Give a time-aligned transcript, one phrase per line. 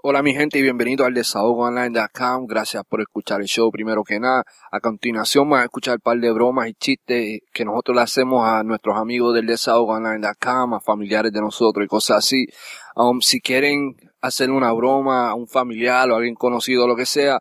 [0.00, 2.46] Hola mi gente y bienvenido al desahogoonline.com.
[2.46, 4.44] Gracias por escuchar el show primero que nada.
[4.70, 8.46] A continuación van a escuchar un par de bromas y chistes que nosotros le hacemos
[8.46, 12.46] a nuestros amigos del desahogoonline.com, a familiares de nosotros y cosas así.
[12.94, 17.04] Um, si quieren hacer una broma a un familiar o a alguien conocido lo que
[17.04, 17.40] sea,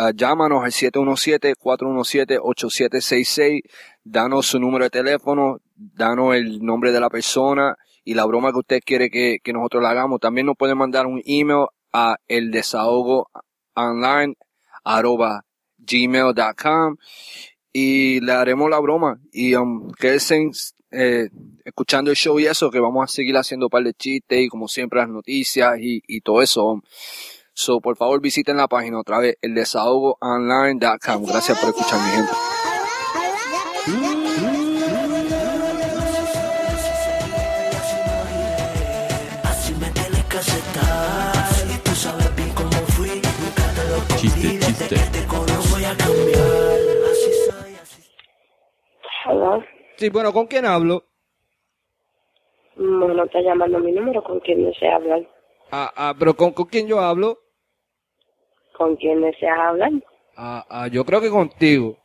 [0.00, 3.60] uh, llámanos al 717-417-8766,
[4.02, 8.58] danos su número de teléfono, danos el nombre de la persona y la broma que
[8.58, 10.18] usted quiere que, que nosotros la hagamos.
[10.18, 13.30] También nos pueden mandar un email a el desahogo
[13.74, 14.34] online
[14.82, 15.44] arroba
[15.78, 16.96] gmail.com
[17.72, 20.50] y le haremos la broma y um, quédense
[20.90, 21.28] eh,
[21.64, 24.48] escuchando el show y eso que vamos a seguir haciendo un par de chistes y
[24.48, 26.82] como siempre las noticias y, y todo eso um.
[27.52, 32.10] so por favor visiten la página otra vez el desahogo online.com gracias por escuchar mi
[32.10, 32.32] gente
[44.28, 45.84] soy,
[47.74, 48.00] así
[49.26, 51.04] Hola, sí bueno con quién hablo
[52.76, 55.22] no está llamando mi número, ¿con quién desea hablar?
[55.70, 57.38] ah, ah, pero con, con quién yo hablo
[58.76, 59.90] ¿Con quién deseas hablar?
[60.36, 61.96] ah, ah, yo creo que contigo.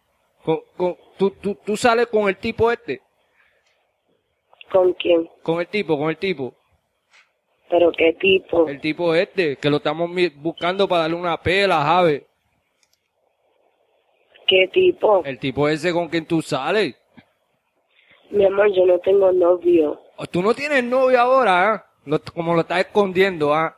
[0.43, 3.01] Con, con, tú, tú, tú sales con el tipo este.
[4.71, 5.27] ¿Con quién?
[5.41, 6.53] con el tipo con el tipo
[7.69, 8.67] ¿Pero qué tipo?
[8.67, 12.23] El tipo este, que lo estamos buscando para darle una pela, ¿sabes?
[14.47, 15.23] ¿Qué tipo?
[15.23, 16.95] El tipo ese con quien tú sales.
[18.31, 20.01] Mi amor, yo no tengo novio.
[20.17, 21.85] O Tú no tienes novio ahora, ¿ah?
[22.05, 23.75] Lo- como lo estás escondiendo, ¿ah?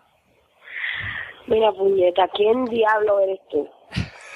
[1.48, 3.68] Mira, puñeta, ¿quién diablo eres tú?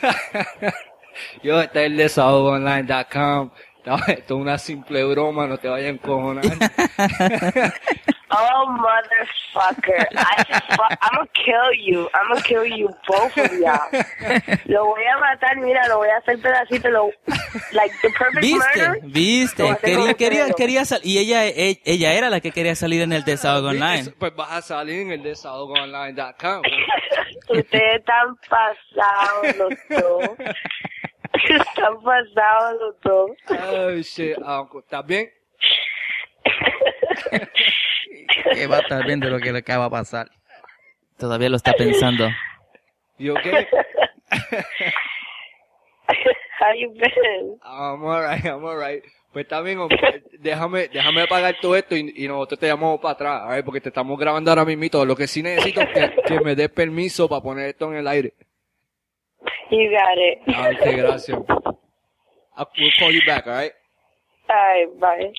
[1.43, 3.51] Yo, este es el desahogoonline.com.
[4.07, 6.43] Esto es una simple broma, no te vayas a encojonar.
[8.31, 10.05] Oh, motherfucker.
[10.15, 10.63] I just
[11.01, 12.09] I'm gonna kill you.
[12.13, 13.89] I'm gonna kill you, both of y'all.
[14.65, 16.89] Lo voy a matar, mira, lo voy a hacer pedacito.
[16.89, 17.11] Lo,
[17.71, 18.57] like, the perfect ¿Viste?
[18.57, 18.99] murder.
[19.03, 19.77] ¿Viste?
[19.83, 23.23] Quería, quería, quería sal- y ella, e- ella era la que quería salir en el
[23.23, 24.11] desahogo online.
[24.17, 26.61] Pues vas a salir en el desahogoonline.com.
[27.49, 30.29] Ustedes están pasados los dos.
[31.49, 33.31] Están pasados los dos.
[33.71, 34.35] Oh, shit.
[34.43, 35.29] Ah, ¿Estás bien?
[38.53, 40.29] Que va a estar viendo lo que le acaba de pasar.
[41.17, 42.29] Todavía lo está pensando.
[43.17, 43.67] ¿Y okay?
[46.59, 47.57] How you been?
[47.63, 49.03] I'm alright, I'm alright.
[49.31, 49.79] Pues está bien,
[50.39, 53.81] déjame, déjame pagar todo esto y, y nosotros te llamamos para atrás, a ver, porque
[53.81, 55.03] te estamos grabando ahora mismo.
[55.03, 58.07] Lo que sí necesito es que, que me des permiso para poner esto en el
[58.07, 58.33] aire.
[59.71, 60.39] You got it.
[60.55, 61.37] Ah, ok, gracias.
[62.57, 63.73] I'll, we'll call you back, alright?
[64.47, 65.33] Ay, bye.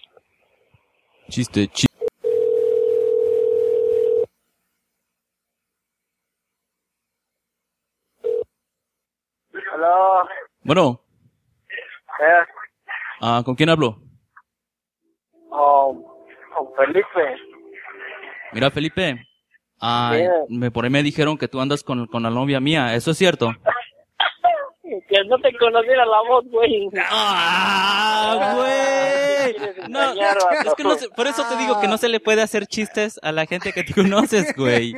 [1.28, 1.86] Chiste, chiste.
[9.52, 10.22] Hello.
[10.62, 11.00] Bueno,
[12.18, 12.44] Eh,
[13.20, 13.98] ah, ¿con quién hablo?
[15.50, 16.26] oh,
[16.56, 17.36] oh, Felipe.
[18.52, 19.22] Mira, Felipe.
[19.80, 20.16] Ah,
[20.48, 22.94] me, por ahí me dijeron que tú andas con, con la novia mía.
[22.94, 23.52] ¿Eso es cierto?
[25.22, 26.88] Que no te conociera la voz, güey.
[27.00, 29.88] ¡Ah, güey!
[29.88, 32.66] No, es que no se- por eso te digo que no se le puede hacer
[32.66, 34.94] chistes a la gente que tú conoces, güey.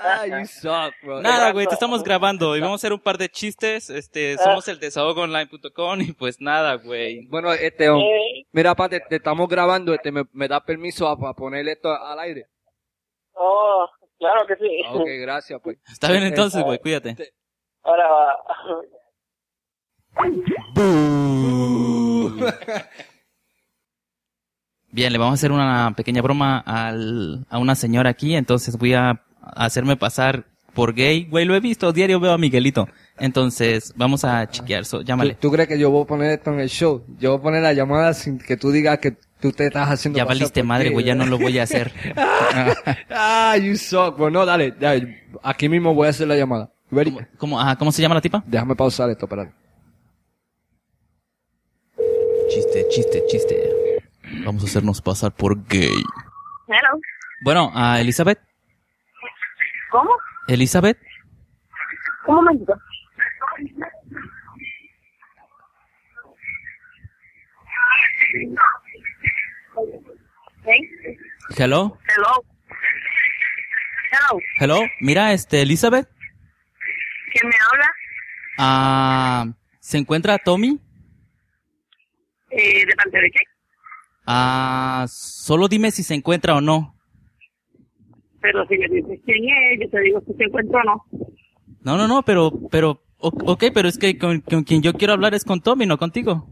[0.00, 1.20] Ah, you suck, bro.
[1.22, 3.90] Nada, güey, te estamos grabando y vamos a hacer un par de chistes.
[3.90, 7.26] Este, somos el desahogoonline.com y pues nada, güey.
[7.28, 8.02] Bueno, este, um,
[8.52, 11.90] mira, pa, te, te estamos grabando, este, me, me da permiso a, a poner esto
[11.94, 12.46] al aire.
[13.34, 14.82] oh, claro que sí.
[14.90, 15.78] Ok, gracias, pues.
[15.90, 17.16] Está bien entonces, güey, cuídate.
[17.84, 18.36] Ahora va.
[24.90, 28.94] Bien, le vamos a hacer una pequeña broma al, a una señora aquí, entonces voy
[28.94, 31.24] a hacerme pasar por gay.
[31.24, 32.88] Güey, lo he visto, diario veo a Miguelito.
[33.18, 35.34] Entonces, vamos a chequear, so, ¿Tú, llámale.
[35.34, 37.04] tú crees que yo voy a poner esto en el show?
[37.18, 40.16] Yo voy a poner la llamada sin que tú digas que tú te estás haciendo
[40.16, 41.92] Ya valiste madre, güey, ya no lo voy a hacer.
[43.10, 44.30] ah, you suck, bro.
[44.30, 45.22] No, dale, dale.
[45.42, 46.70] Aquí mismo voy a hacer la llamada.
[46.88, 48.44] ¿Cómo, cómo, ajá, ¿cómo se llama la tipa?
[48.46, 49.63] Déjame pausar esto, espérate.
[52.74, 54.02] Chiste, chiste, chiste.
[54.44, 56.02] Vamos a hacernos pasar por gay.
[56.66, 57.00] Hello.
[57.44, 58.40] Bueno, a Elizabeth.
[59.92, 60.10] ¿Cómo?
[60.48, 60.98] Elizabeth.
[62.26, 62.74] Un momentito.
[71.56, 71.96] Hello.
[72.08, 72.44] Hello.
[74.10, 74.40] Hello.
[74.58, 74.80] Hello.
[75.00, 76.08] Mira, este, Elizabeth.
[77.32, 77.94] ¿Quién me habla?
[78.58, 79.46] Ah,
[79.78, 80.80] ¿se encuentra Tommy?
[82.56, 83.40] Eh, ¿De parte de qué?
[84.26, 86.94] Ah, solo dime si se encuentra o no.
[88.40, 91.04] Pero si me dices quién es, yo te digo si se encuentra o no.
[91.82, 95.34] No, no, no, pero, pero, ok, pero es que con, con quien yo quiero hablar
[95.34, 96.48] es con Tommy, no contigo.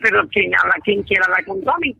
[0.00, 1.96] Pero quien habla, quien quiera hablar con Tommy.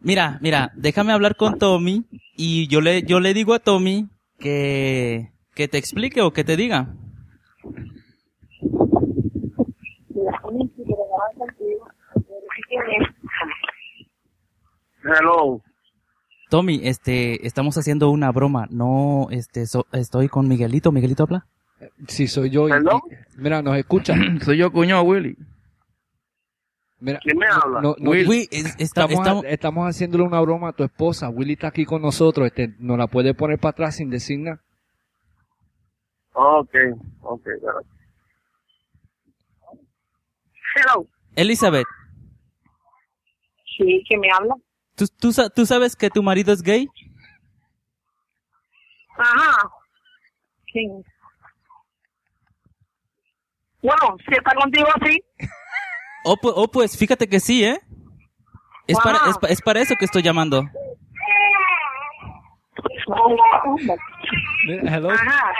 [0.00, 2.04] Mira, mira, déjame hablar con Tommy
[2.36, 4.08] y yo le, yo le digo a Tommy
[4.38, 6.94] que, que te explique o que te diga.
[15.02, 15.60] Hello.
[16.50, 18.66] Tommy, este, estamos haciendo una broma.
[18.70, 20.92] No, este, so- estoy con Miguelito.
[20.92, 21.46] ¿Miguelito habla?
[22.08, 22.68] Sí, soy yo.
[22.68, 23.00] y- ¿Hello?
[23.10, 24.14] y- mira, nos escucha.
[24.44, 25.36] Soy yo, cuñado Willy.
[26.98, 27.80] Mira, ¿Quién me habla?
[27.80, 28.28] no- no- Will.
[28.28, 31.30] Uy, es- está- estamos, estamos- estamos haciéndole una broma a tu esposa.
[31.30, 32.46] Willy está aquí con nosotros.
[32.46, 34.60] Este, nos la puede poner para atrás sin decir nada.
[36.32, 36.74] Ok,
[37.22, 37.46] ok,
[40.76, 41.06] Hello.
[41.36, 41.86] Elizabeth,
[43.80, 44.54] Sí, ¿quién me habla?
[44.94, 46.86] ¿tú, tú, tú sabes que tu marido es gay?
[49.16, 49.70] Ajá.
[50.70, 51.02] ¿Quién?
[53.82, 55.22] Bueno, si está contigo, sí.
[56.24, 57.80] Oh, pu- oh, pues fíjate que sí, ¿eh?
[58.86, 60.64] Es para, es, es para eso que estoy llamando.
[64.66, 65.10] Mira, hello.
[65.10, 65.52] Ajá.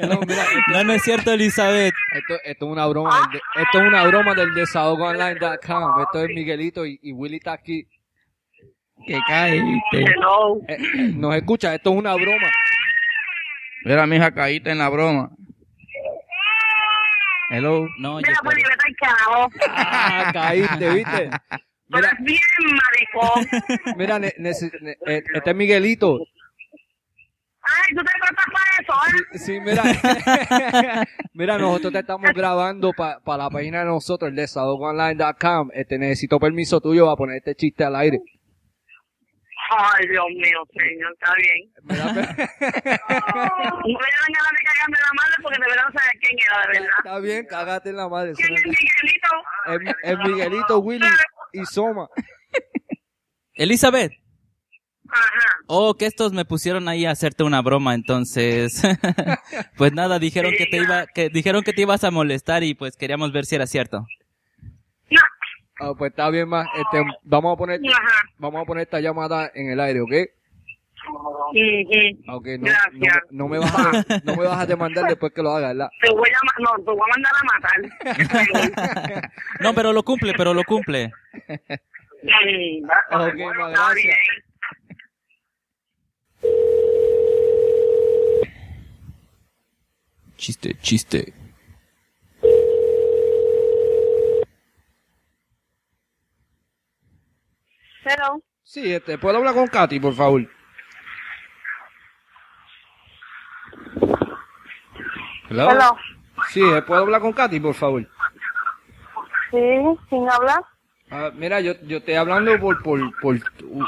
[0.00, 1.94] hello, mira, No, no es cierto, Elizabeth.
[2.12, 3.28] esto, esto es una broma.
[3.32, 6.00] del esto es una broma del desahogoonline.com.
[6.02, 7.86] Esto es Miguelito y, y Willy está aquí.
[9.06, 9.80] Que caíste.
[9.92, 10.58] Hello.
[10.68, 11.74] Eh, eh, nos escucha.
[11.74, 12.48] Esto es una broma.
[13.84, 15.30] Mira, mija, caíste en la broma.
[17.50, 17.86] Hello.
[17.98, 18.70] No, yo Mira, pues, espero.
[18.70, 19.48] vete al carajo.
[19.70, 21.30] Ah, caíste, ¿viste?
[21.92, 22.40] Tú Mira, eres bien
[22.80, 23.96] maricón.
[23.98, 26.18] mira, ne- ne- eh, este es Miguelito.
[27.64, 28.92] Ay, tú te cortas para eso,
[29.34, 29.38] ¿eh?
[29.38, 29.82] Sí, mira.
[31.34, 35.68] mira, nosotros te estamos grabando para la página de nosotros, el desahogoonline.com.
[35.74, 38.18] Este, necesito permiso tuyo para poner este chiste al aire.
[39.70, 41.72] Ay, Dios mío, señor, está bien.
[41.84, 46.60] Mira, No me ganas de cagarme la madre porque de verdad no sabía quién era,
[46.66, 46.98] de verdad.
[47.04, 48.32] Está bien, cágate en la madre.
[48.34, 49.30] ¿Quién es Miguelito?
[49.68, 51.06] Es, es Miguelito, Willy
[51.52, 52.08] y Soma.
[53.54, 54.12] Elizabeth.
[55.08, 55.56] Ajá.
[55.66, 58.82] Oh, que estos me pusieron ahí a hacerte una broma, entonces.
[59.76, 62.96] pues nada, dijeron que te iba, que dijeron que te ibas a molestar y pues
[62.96, 64.06] queríamos ver si era cierto.
[65.10, 65.20] No.
[65.80, 66.66] Ah, pues está bien más.
[66.74, 68.28] Este, vamos a poner, Ajá.
[68.38, 70.12] vamos a poner esta llamada en el aire, ¿ok?
[71.52, 72.36] Ujú.
[72.36, 73.22] Ok, no, no, Gracias.
[73.30, 75.88] no me vas a, no me vas a demandar después que lo haga, ¿verdad?
[76.00, 79.20] Te voy a, no, te voy a mandar a matar.
[79.60, 81.12] No, pero lo cumple, pero lo cumple.
[82.22, 84.16] Bueno, gracias.
[90.36, 91.32] Chiste, chiste.
[98.04, 98.42] Hello.
[98.64, 100.48] Sí, este, ¿puedo hablar con Katy, por favor?
[105.52, 105.70] Hello.
[105.70, 105.96] Hello.
[106.48, 108.08] Sí, eh, ¿puedo hablar con Katy, por favor?
[109.50, 109.58] Sí,
[110.08, 110.64] ¿quién habla?
[111.10, 113.34] Ah, mira, yo, yo estoy hablando por, por, por,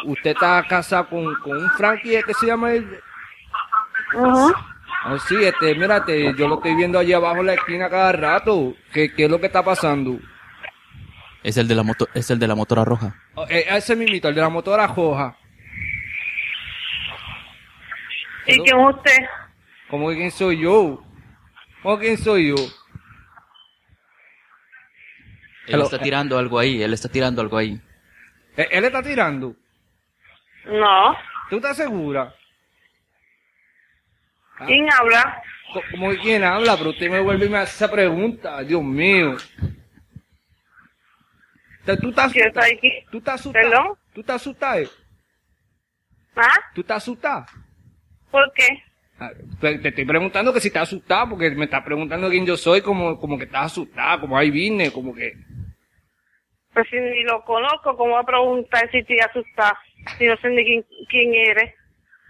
[0.05, 3.01] usted está casado con, con un Frankie, ¿qué se llama él?
[4.15, 4.53] Ujú.
[5.07, 8.75] Oh, sí, este, mírate, yo lo estoy viendo allí abajo en la esquina cada rato.
[8.93, 10.19] ¿Qué, qué es lo que está pasando?
[11.43, 13.15] Es el de la moto, es el de la motora roja.
[13.37, 15.35] Oh, eh, ese mismito, el de la motora roja.
[18.47, 19.19] ¿Y quién es usted?
[19.89, 21.03] ¿Cómo que quién soy yo?
[21.85, 22.55] ¿Cómo que quién soy yo?
[25.67, 25.85] Él Hello.
[25.85, 27.79] está tirando algo ahí, él está tirando algo ahí.
[28.57, 29.55] Eh, ¿Él está tirando?
[30.65, 31.15] No.
[31.51, 32.35] ¿Tú estás segura?
[34.59, 34.65] Ah.
[34.67, 35.43] ¿Quién habla?
[35.75, 36.75] Co- ¿Cómo que quién habla?
[36.79, 38.63] Pero usted me vuelve y me hace esa pregunta.
[38.63, 39.37] Dios mío.
[41.85, 42.79] Te- ¿Tú estás ¿Quién está asustada?
[42.79, 43.07] aquí?
[43.11, 43.65] ¿Tú estás asustada?
[43.67, 43.99] ¿Hello?
[44.15, 44.79] ¿Tú estás asustada?
[44.81, 44.89] eh?
[46.37, 46.59] ¿Ah?
[46.75, 47.47] ¿Tú estás asustada?
[48.31, 48.69] ¿Por qué?
[49.19, 49.31] Ah,
[49.61, 52.81] Te, te estoy preguntando que si estás asustada, porque me estás preguntando quién yo soy,
[52.83, 55.35] como, como que estás asustada, como ahí vine, como que...
[56.73, 59.79] Pues si ni lo conozco, ¿cómo va a preguntar si te asusta?
[60.19, 61.73] Si no sé ni quién, quién eres.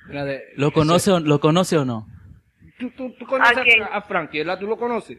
[0.08, 2.06] De- ¿Lo conoce, o, ¿Lo conoce o no?
[2.78, 3.56] ¿Tú, tú, tú conoces
[3.90, 4.58] ¿A a, Frankie, ¿verdad?
[4.58, 5.18] ¿Tú lo conoces?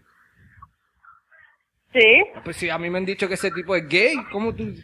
[1.91, 2.23] ¿Sí?
[2.35, 4.15] Ah, Pues sí, a mí me han dicho que ese tipo es gay.
[4.31, 4.75] ¿Cómo tú...?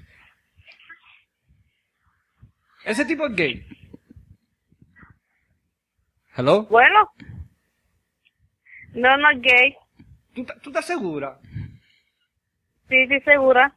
[2.84, 3.68] Ese tipo es gay.
[6.36, 6.64] ¿Hello?
[6.64, 7.10] Bueno.
[8.94, 9.76] No, no es gay.
[10.34, 11.40] ¿Tú, ta- tú estás segura?
[12.90, 13.74] Sí, sí, segura.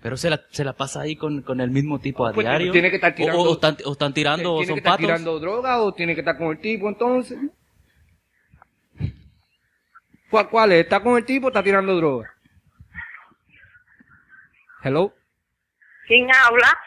[0.00, 2.72] Pero se la, se la pasa ahí con, con el mismo tipo a Pues, diario.
[2.72, 4.78] tiene que estar O- tirando- O, o están, o están tirando, o ¿Tiene son que
[4.80, 5.06] estar patos.
[5.06, 7.38] tirando droga o tiene que estar con el tipo entonces?
[10.30, 10.80] ¿Cuál, cuál es?
[10.84, 12.30] ¿Está con el tipo o está tirando droga?
[14.82, 15.12] ¿Hello?
[16.06, 16.78] ¿Quién habla?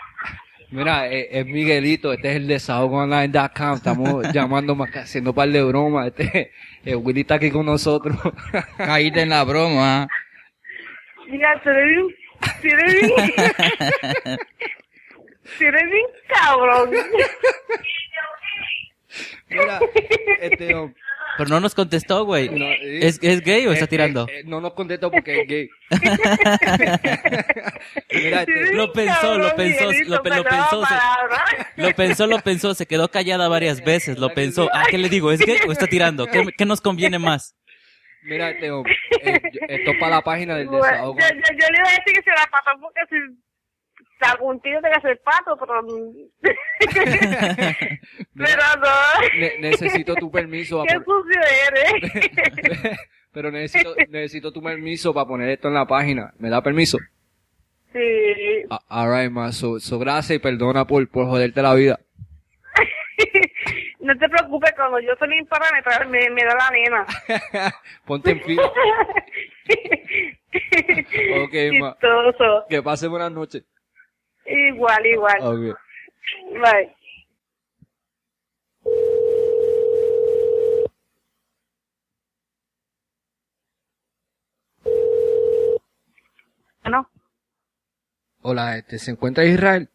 [0.72, 6.08] Mira, eh, es Miguelito, este es el desahogoonline.com, estamos llamando, haciendo un par de bromas,
[6.08, 6.54] este,
[6.86, 8.16] eh, Willy está aquí con nosotros.
[8.78, 10.08] Caíste en la broma.
[11.28, 12.08] Mira, tú eres bien,
[12.62, 13.16] tú eres bien,
[15.58, 16.90] tú eres bien cabrón.
[19.50, 19.80] Mira,
[20.40, 20.74] este,
[21.38, 22.50] Pero no nos contestó, güey.
[22.50, 24.27] No, eh, ¿Es, ¿Es gay o está eh, tirando?
[24.27, 25.69] eh, eh, no nos contestó porque es gay.
[28.11, 31.81] Mira, eres este, Lo pensó, lo pensó, lo lo pensó, se-.
[31.81, 34.69] Lo pensó, lo pensó, se quedó callada varias veces, lo pensó.
[34.73, 35.31] Ah, ¿qué le digo?
[35.31, 36.27] ¿Es gay o está tirando?
[36.27, 37.55] ¿Qué, qué nos conviene más?
[38.23, 38.85] mira, este, um,
[39.23, 41.19] eh, esto es para la página del Bueno, desahogo.
[41.19, 43.15] yo, yo, yo le iba a decir que se la pató porque si
[44.22, 45.82] algún tío tenga que ser pato, pero...
[48.36, 49.40] pero no.
[49.40, 51.94] Ne- necesito tu permiso Qué sucio eres.
[53.34, 56.34] pero necesito, necesito tu permiso para poner esto en la página.
[56.38, 56.98] ¿Me da permiso?
[57.94, 58.63] sí.
[58.88, 62.00] Alright, ma, so, so gracias y perdona por, por joderte la vida.
[64.00, 67.06] no te preocupes, cuando yo soy imparametral me, me da la nena.
[68.06, 68.72] Ponte en fila.
[71.44, 71.98] Ok, ma.
[72.70, 73.63] Que pase buenas noches.
[74.51, 75.38] Igual, igual.
[75.41, 75.77] Ok.
[76.51, 76.96] Bye.
[86.84, 87.08] Bueno,
[88.41, 89.89] Hola, este, ¿se encuentra Israel?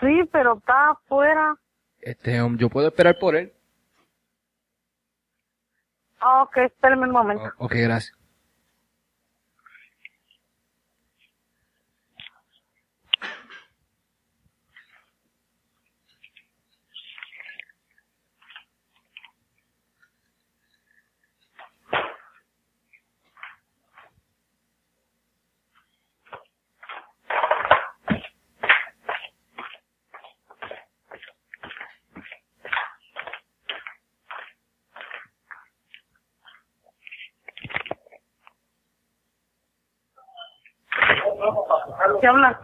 [0.00, 1.56] sí, pero está afuera.
[2.00, 3.52] Este, um, yo puedo esperar por él.
[6.20, 7.42] Ah, ok, espérame un momento.
[7.58, 8.16] Oh, ok, gracias.
[42.20, 42.60] ¿Qué habla?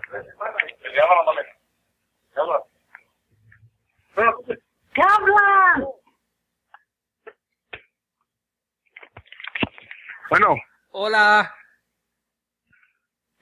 [4.95, 5.87] ¿Qué habla?
[10.31, 10.55] Bueno,
[10.93, 11.55] Hola.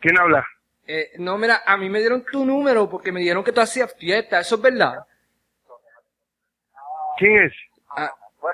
[0.01, 0.47] ¿quién habla?
[0.87, 3.95] Eh, no, mira, a mí me dieron tu número porque me dijeron que tú hacías
[3.99, 4.41] fiesta.
[4.41, 5.05] ¿Eso es verdad?
[7.19, 7.53] ¿Quién es?
[7.91, 8.11] Ah,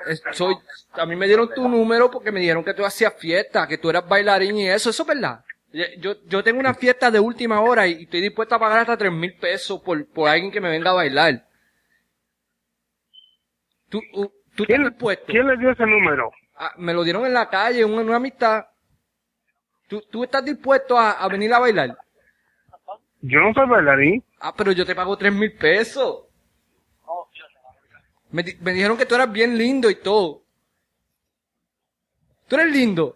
[0.07, 0.55] es- soy,
[0.93, 3.89] a mí me dieron tu número porque me dijeron que tú hacías fiesta, que tú
[3.89, 4.89] eras bailarín y eso.
[4.89, 5.44] ¿Eso es verdad?
[5.97, 9.11] Yo, yo tengo una fiesta de última hora y estoy dispuesta a pagar hasta tres
[9.11, 11.45] mil pesos por, por alguien que me venga a bailar.
[13.89, 15.25] ¿Tú, tú estás ¿Quién, dispuesto?
[15.27, 16.31] ¿Quién le dio ese número?
[16.55, 18.65] Ah, me lo dieron en la calle, una, una amistad.
[19.89, 21.97] ¿Tú, ¿Tú estás dispuesto a, a venir a bailar?
[23.21, 24.23] Yo no soy bailarín.
[24.39, 26.23] Ah, pero yo te pago tres mil pesos.
[28.31, 30.43] Me, di- me dijeron que tú eras bien lindo y todo.
[32.47, 33.15] ¿Tú eres lindo?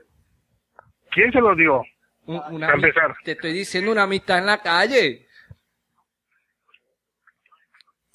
[1.12, 1.84] ¿Quién se lo dio?
[2.29, 3.15] Un- una empezar.
[3.24, 5.27] Te estoy diciendo una amistad en la calle.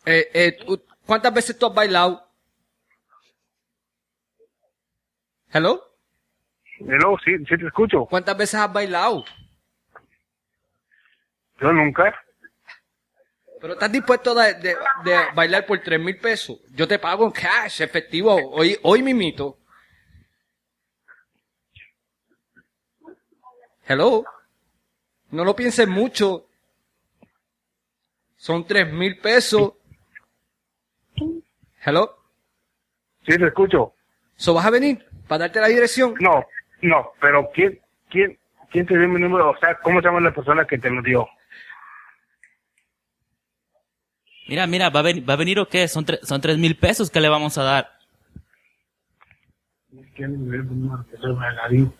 [0.06, 0.56] Eh, eh,
[1.04, 2.24] ¿Cuántas veces tú has bailado?
[5.52, 5.82] ¿Hello?
[6.78, 8.04] Hello, sí, sí te escucho.
[8.06, 9.24] ¿Cuántas veces has bailado?
[11.60, 12.14] Yo nunca.
[13.60, 16.60] Pero estás dispuesto de, de- de bailar por tres mil pesos.
[16.70, 19.58] Yo te pago en cash, efectivo, hoy, hoy mimito.
[23.86, 24.24] Hello.
[25.30, 26.46] No lo pienses mucho.
[28.36, 29.72] Son tres mil pesos.
[31.84, 32.16] Hello.
[33.26, 33.94] Sí te escucho.
[34.36, 36.14] ¿So vas a venir para darte la dirección?
[36.20, 36.44] No,
[36.82, 38.38] no, pero ¿quién, quién,
[38.70, 39.50] quién te dio mi número?
[39.50, 41.26] O sea, ¿cómo se llama la persona que te lo dio?
[44.48, 45.88] Mira, mira, ¿va a, ven- ¿va a venir o qué?
[45.88, 47.90] Son, tre- son tres mil pesos que le vamos a dar.
[50.14, 51.06] ¿Quién me dio mi número?
[51.10, 51.92] Que soy bailarín.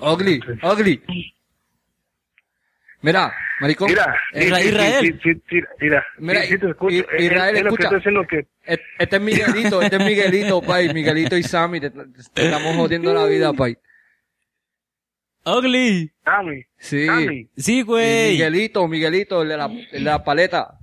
[0.00, 1.02] Ugly, ugly.
[3.02, 3.88] Mira, maricón.
[3.88, 5.20] Mira, Israel.
[5.22, 6.94] Sí, sí, sí, mira, Mira, sí, sí te escucho.
[6.94, 8.48] I- Es- es- Israel, es lo que escucha.
[8.98, 10.94] Este es Miguelito, este es Miguelito, pay.
[10.94, 13.76] Miguelito y Sammy, te, te estamos jodiendo la vida, pay.
[15.44, 16.12] ¡Ugly!
[16.24, 17.06] Sammy, Sí.
[17.06, 17.48] Sammy.
[17.56, 18.30] Sí, Y güey.
[18.32, 20.78] Miguelito, Miguelito, el de la, el de la paleta.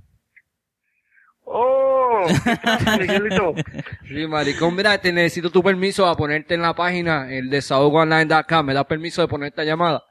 [1.52, 2.26] Oh.
[4.06, 8.66] Sí, maricón, mira, te necesito tu permiso a ponerte en la página, el desahogoonline.com.
[8.66, 10.02] ¿Me das permiso de poner esta llamada?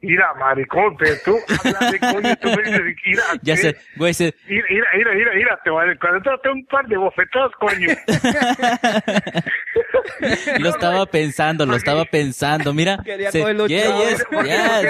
[0.00, 4.34] Mira, maricón, pero tú hablas de coño, tú me dices, mira, Ya sé, güey, se-
[4.48, 7.88] Mira, mira, mira, mira, mira, te voy a doy un par de bofetadas, coño.
[10.60, 12.72] Lo estaba pensando, lo estaba pensando.
[12.74, 14.24] Mira, Quería se- coger los yeah, yes.
[14.24, 14.44] ¿Por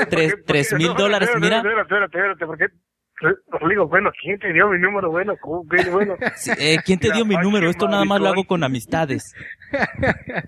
[0.06, 0.42] tres, qué?
[0.46, 1.58] tres mil dólares, mira.
[1.58, 2.58] Espérate, espérate, espérate, ¿por
[3.24, 5.10] Os digo, bueno, ¿quién te dio mi número?
[5.10, 6.16] Bueno, ¿cómo que bueno?
[6.36, 7.64] Sí, eh, ¿Quién te dio mi número?
[7.64, 9.34] you, Esto nada más lo hago con amistades.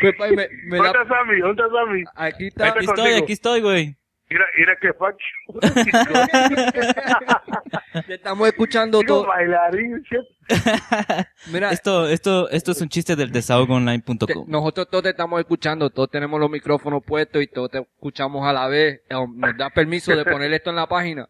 [0.00, 1.38] Pues, pai, me, me ¿Dónde da- está Sammy?
[1.40, 2.02] ¿Dónde está Sammy?
[2.16, 2.66] Aquí está.
[2.66, 3.16] Aquí estoy, contigo.
[3.24, 3.96] aquí estoy, güey.
[4.28, 5.60] Mira, mira que you.
[8.06, 9.26] Te estamos escuchando Digo, todo.
[9.28, 10.04] bailarín.
[11.52, 14.46] Mira, Esto, esto, esto es un chiste del desahogoonline.com.
[14.48, 18.52] nosotros todos te estamos escuchando, todos tenemos los micrófonos puestos y todos te escuchamos a
[18.52, 19.02] la vez.
[19.08, 21.28] Eh, ¿Nos da permiso de poner esto en la página?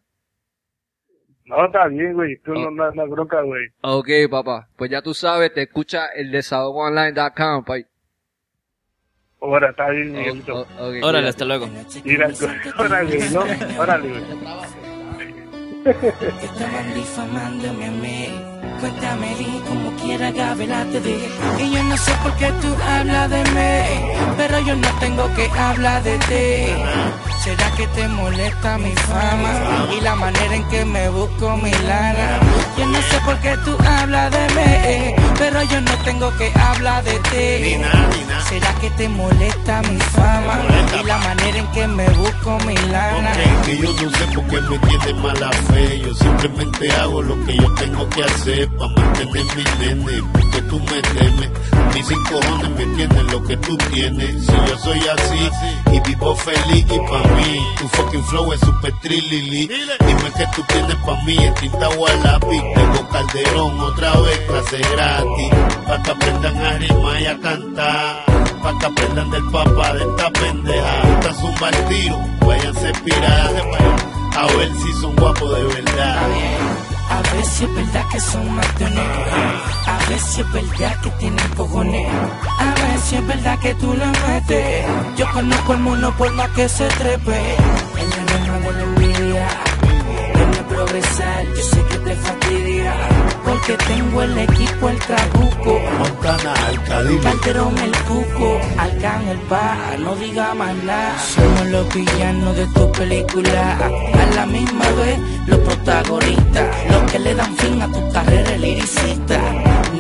[1.47, 2.37] No, está bien, güey.
[2.39, 2.55] Tú Oh.
[2.55, 3.67] no, no, no bronca, güey.
[3.83, 4.69] Ok, papá.
[4.77, 7.85] Pues ya tú sabes, te escucha el desahogoonline.com, pai.
[9.41, 10.55] Ahora, está bien, Oh, Miguelito.
[10.55, 11.29] oh, Órale, cuídate.
[11.29, 11.67] hasta luego.
[12.05, 12.29] Mira,
[12.79, 13.41] órale, ¿no?
[13.83, 14.94] Órale, güey.
[15.85, 18.29] Estaban difamándome a mí.
[18.81, 21.29] Cuéntame di como quiera Gabela te dije.
[21.61, 25.47] Y yo no sé por qué tú hablas de mí, pero yo no tengo que
[25.51, 26.73] hablar de ti.
[27.43, 32.41] ¿Será que te molesta mi fama y la manera en que me busco mi lana?
[32.79, 35.15] Yo no sé por qué tú hablas de mí,
[35.45, 37.77] pero yo no tengo que hablar de ti.
[38.49, 40.61] ¿Será que te molesta mi fama
[41.01, 43.31] y la manera en que me busco mi lana?
[43.31, 46.01] Ok, que yo no sé por qué me tiene mala fe.
[46.01, 50.23] Yo simplemente hago lo que yo tengo que hacer para mantener mi nene.
[50.33, 51.51] Porque tú me temes.
[51.95, 54.47] Mis cinco cojones me tienen lo que tú tienes.
[54.47, 55.51] Si yo soy así
[55.93, 59.67] y vivo feliz y pa' mí, tu fucking flow es super trilili.
[59.67, 62.63] Dime que tú tienes pa' mí en tinta o a lápiz.
[62.75, 64.81] Tengo calderón otra vez, clase
[65.35, 65.87] gratis.
[65.87, 68.25] Pa' que aprendan a rimar y a cantar.
[68.63, 71.03] Pa' que aprendan del papá de esta pendeja.
[71.13, 73.65] Esta es un mal tiro, váyanse piradas.
[74.37, 76.17] A ver si son guapos de verdad.
[77.11, 78.99] A ver si es verdad que son matones.
[79.87, 82.09] A ver si es verdad que tienen cojones.
[82.59, 84.87] A ver si es verdad que tú lo metes.
[85.17, 87.57] Yo conozco el mundo por más que se trepe.
[87.97, 88.94] En la
[90.95, 92.95] Yo sé que te fastidia.
[93.45, 95.81] Porque tengo el equipo, el trabuco.
[95.99, 97.21] Montana, Alcadillo.
[97.21, 101.19] Calderón el cuco, Alcan el pa, no diga más nada.
[101.19, 107.35] Somos los villanos de tu película, a la misma vez los protagonistas, los que le
[107.35, 109.41] dan fin a tu carrera liricista.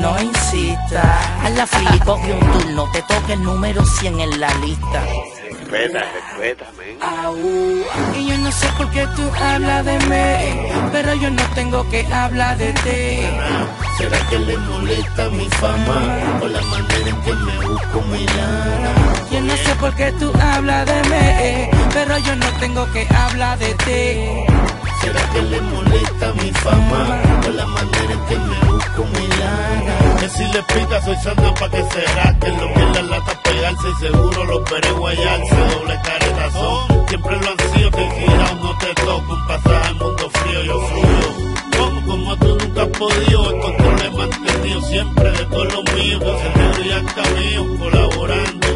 [0.00, 1.02] No insista,
[1.44, 5.02] a la fili coge un turno, te toca el número 100 en la lista.
[5.70, 6.66] Respeta.
[8.16, 12.06] Y yo no sé por qué tú hablas de mí, pero yo no tengo que
[12.12, 13.26] hablar de ti.
[13.98, 16.18] ¿Será que le molesta mi fama?
[16.42, 18.92] O la manera en que me busco mi lana.
[19.30, 23.58] Yo no sé por qué tú hablas de mí, pero yo no tengo que hablar
[23.58, 24.54] de ti.
[25.00, 27.20] ¿Será que le molesta mi fama?
[27.46, 30.16] O la manera en que me busco mi lana.
[30.20, 33.32] Que si le pica soy sana pa' que será que lo que en la lata
[33.88, 35.54] y seguro los veré guayarse.
[35.54, 36.50] Doble careta
[37.08, 40.80] siempre lo han sido que girado no te toca un pasaje al mundo frío, yo
[40.80, 41.54] fluyo.
[41.76, 46.18] Como, como tú nunca has podido, el control he mantenido siempre de todo lo mío.
[46.20, 48.66] Que se te brillan caminos colaborando.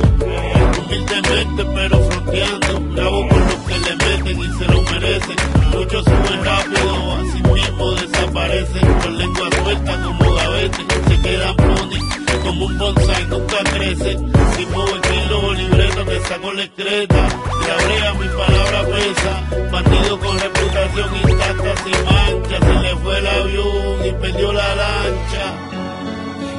[0.79, 5.37] Humildemente pero fronteando, bravo por los que le meten y se lo merecen.
[5.73, 8.95] Muchos suben rápido, así mismo desaparecen.
[9.03, 14.38] Con lengua suelta como gavete, se quedan pony, como un bonsai, nunca crece.
[14.59, 17.29] Si muevo el kilo, libreta, te saco la excreta.
[17.69, 19.71] La brea, mi palabra pesa.
[19.71, 22.59] Bandido con reputación intacta, sin mancha.
[22.67, 25.45] Se le fue el avión y perdió la lancha.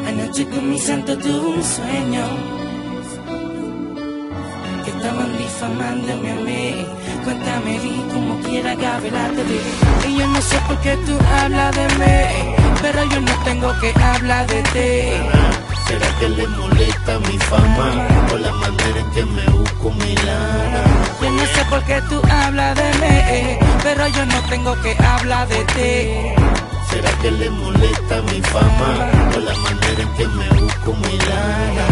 [0.08, 2.26] Anoche con mi santo tuve un sueño
[4.86, 6.86] que estaban difamándome a mí.
[7.26, 10.08] Cuéntame di como quiera Gabela te dije.
[10.08, 13.94] Y yo no sé por qué tú hablas de mí, pero yo no tengo que
[14.02, 15.59] hablar de ti.
[15.90, 18.08] ¿Será que le molesta mi fama?
[18.32, 20.84] O la manera en que me busco mi lana.
[21.20, 25.48] Yo no sé por qué tú hablas de mí, pero yo no tengo que hablar
[25.48, 26.52] de ti.
[26.92, 28.90] ¿Será que le molesta mi fama?
[29.36, 31.89] O la manera en que me busco mi lana.